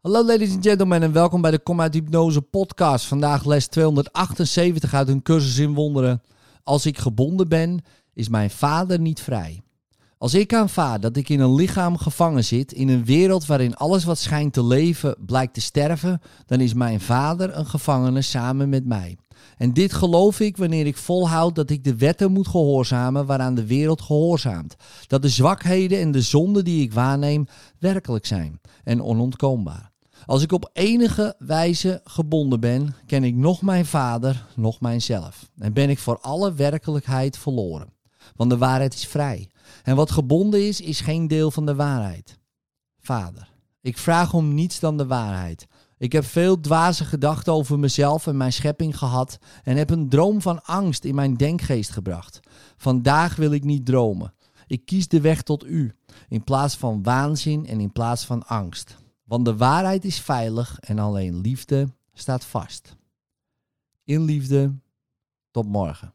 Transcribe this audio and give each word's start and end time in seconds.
Hallo 0.00 0.24
ladies 0.24 0.54
and 0.54 0.66
gentlemen 0.66 1.02
en 1.02 1.12
welkom 1.12 1.40
bij 1.40 1.50
de 1.50 1.60
uit 1.76 1.94
Hypnose 1.94 2.40
podcast. 2.40 3.06
Vandaag 3.06 3.44
les 3.44 3.66
278 3.66 4.94
uit 4.94 5.08
een 5.08 5.22
cursus 5.22 5.58
in 5.58 5.74
wonderen. 5.74 6.22
Als 6.64 6.86
ik 6.86 6.98
gebonden 6.98 7.48
ben, 7.48 7.84
is 8.14 8.28
mijn 8.28 8.50
vader 8.50 9.00
niet 9.00 9.20
vrij. 9.20 9.62
Als 10.18 10.34
ik 10.34 10.54
aanvaard 10.54 11.02
dat 11.02 11.16
ik 11.16 11.28
in 11.28 11.40
een 11.40 11.54
lichaam 11.54 11.96
gevangen 11.96 12.44
zit, 12.44 12.72
in 12.72 12.88
een 12.88 13.04
wereld 13.04 13.46
waarin 13.46 13.76
alles 13.76 14.04
wat 14.04 14.18
schijnt 14.18 14.52
te 14.52 14.64
leven 14.64 15.16
blijkt 15.26 15.54
te 15.54 15.60
sterven, 15.60 16.20
dan 16.46 16.60
is 16.60 16.74
mijn 16.74 17.00
vader 17.00 17.56
een 17.56 17.66
gevangene 17.66 18.22
samen 18.22 18.68
met 18.68 18.86
mij. 18.86 19.16
En 19.56 19.72
dit 19.72 19.92
geloof 19.92 20.40
ik 20.40 20.56
wanneer 20.56 20.86
ik 20.86 20.96
volhoud 20.96 21.54
dat 21.54 21.70
ik 21.70 21.84
de 21.84 21.96
wetten 21.96 22.32
moet 22.32 22.48
gehoorzamen 22.48 23.26
waaraan 23.26 23.54
de 23.54 23.66
wereld 23.66 24.02
gehoorzaamt. 24.02 24.76
Dat 25.06 25.22
de 25.22 25.28
zwakheden 25.28 26.00
en 26.00 26.10
de 26.10 26.22
zonden 26.22 26.64
die 26.64 26.82
ik 26.82 26.92
waarneem 26.92 27.46
werkelijk 27.78 28.26
zijn 28.26 28.60
en 28.84 29.02
onontkoombaar. 29.02 29.89
Als 30.26 30.42
ik 30.42 30.52
op 30.52 30.70
enige 30.72 31.34
wijze 31.38 32.00
gebonden 32.04 32.60
ben, 32.60 32.94
ken 33.06 33.24
ik 33.24 33.34
nog 33.34 33.62
mijn 33.62 33.86
vader, 33.86 34.46
nog 34.56 34.80
mijzelf. 34.80 35.50
En 35.58 35.72
ben 35.72 35.90
ik 35.90 35.98
voor 35.98 36.18
alle 36.20 36.54
werkelijkheid 36.54 37.38
verloren. 37.38 37.92
Want 38.36 38.50
de 38.50 38.58
waarheid 38.58 38.94
is 38.94 39.06
vrij. 39.06 39.50
En 39.82 39.96
wat 39.96 40.10
gebonden 40.10 40.66
is, 40.66 40.80
is 40.80 41.00
geen 41.00 41.28
deel 41.28 41.50
van 41.50 41.66
de 41.66 41.74
waarheid. 41.74 42.38
Vader, 43.00 43.48
ik 43.80 43.98
vraag 43.98 44.34
om 44.34 44.54
niets 44.54 44.80
dan 44.80 44.96
de 44.96 45.06
waarheid. 45.06 45.66
Ik 45.98 46.12
heb 46.12 46.24
veel 46.24 46.60
dwaze 46.60 47.04
gedachten 47.04 47.52
over 47.52 47.78
mezelf 47.78 48.26
en 48.26 48.36
mijn 48.36 48.52
schepping 48.52 48.98
gehad 48.98 49.38
en 49.62 49.76
heb 49.76 49.90
een 49.90 50.08
droom 50.08 50.40
van 50.40 50.62
angst 50.64 51.04
in 51.04 51.14
mijn 51.14 51.34
denkgeest 51.34 51.90
gebracht. 51.90 52.40
Vandaag 52.76 53.36
wil 53.36 53.52
ik 53.52 53.64
niet 53.64 53.86
dromen. 53.86 54.34
Ik 54.66 54.84
kies 54.84 55.08
de 55.08 55.20
weg 55.20 55.42
tot 55.42 55.64
u, 55.64 55.94
in 56.28 56.44
plaats 56.44 56.76
van 56.76 57.02
waanzin 57.02 57.66
en 57.66 57.80
in 57.80 57.92
plaats 57.92 58.24
van 58.24 58.46
angst. 58.46 58.96
Want 59.30 59.44
de 59.44 59.56
waarheid 59.56 60.04
is 60.04 60.20
veilig 60.20 60.78
en 60.80 60.98
alleen 60.98 61.40
liefde 61.40 61.88
staat 62.12 62.44
vast. 62.44 62.96
In 64.04 64.22
liefde, 64.22 64.74
tot 65.50 65.66
morgen. 65.66 66.12